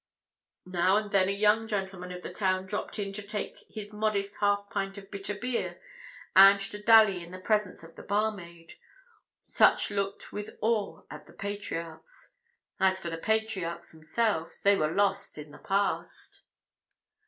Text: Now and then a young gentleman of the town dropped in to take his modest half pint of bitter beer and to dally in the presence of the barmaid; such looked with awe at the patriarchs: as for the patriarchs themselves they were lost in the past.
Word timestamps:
Now 0.65 0.97
and 0.97 1.11
then 1.11 1.29
a 1.29 1.31
young 1.31 1.67
gentleman 1.67 2.11
of 2.11 2.23
the 2.23 2.33
town 2.33 2.65
dropped 2.65 2.97
in 2.97 3.13
to 3.13 3.21
take 3.21 3.59
his 3.69 3.93
modest 3.93 4.37
half 4.39 4.67
pint 4.71 4.97
of 4.97 5.11
bitter 5.11 5.35
beer 5.35 5.79
and 6.35 6.59
to 6.59 6.81
dally 6.81 7.23
in 7.23 7.29
the 7.29 7.37
presence 7.37 7.83
of 7.83 7.95
the 7.95 8.01
barmaid; 8.01 8.79
such 9.45 9.91
looked 9.91 10.33
with 10.33 10.57
awe 10.59 11.03
at 11.11 11.27
the 11.27 11.33
patriarchs: 11.33 12.31
as 12.79 12.99
for 12.99 13.11
the 13.11 13.17
patriarchs 13.19 13.91
themselves 13.91 14.63
they 14.63 14.75
were 14.75 14.89
lost 14.89 15.37
in 15.37 15.51
the 15.51 15.59
past. 15.59 16.41